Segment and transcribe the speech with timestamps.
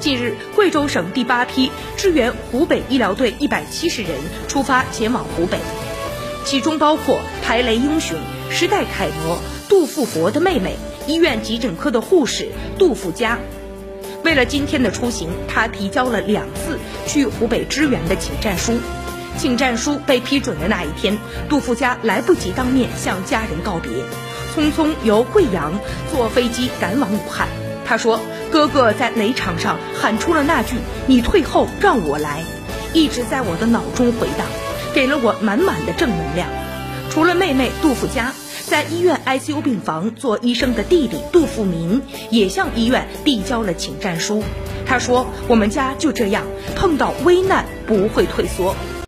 [0.00, 4.12] 近日，贵州省第八批支援湖北医疗队一百七十人
[4.46, 5.58] 出发前往湖北，
[6.44, 8.16] 其中包括排雷英雄、
[8.48, 9.38] 时代楷模
[9.68, 10.76] 杜富国的妹妹、
[11.08, 12.48] 医院急诊科的护士
[12.78, 13.38] 杜富佳。
[14.22, 18.78] 为了今天的出行，他提交了两次去湖北支援的请战书。
[19.36, 21.18] 请战书被批准的那一天，
[21.48, 23.90] 杜富佳来不及当面向家人告别，
[24.54, 25.72] 匆匆由贵阳
[26.12, 27.48] 坐飞机赶往武汉。
[27.88, 28.20] 他说
[28.52, 30.76] ：“哥哥在雷场上喊出了那句
[31.08, 32.44] ‘你退后，让我来’，
[32.92, 34.46] 一直在我的脑中回荡，
[34.94, 36.48] 给了我满满的正能量。”
[37.08, 38.34] 除了妹妹杜富佳，
[38.66, 44.44] 在医院 ICU 病房做医生的弟弟杜富民也向医院递交了请战书。
[44.84, 46.44] 他说：“我们家就这样，
[46.76, 48.76] 碰到危难不会退缩。”